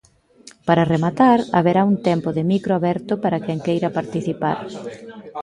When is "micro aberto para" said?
2.51-3.41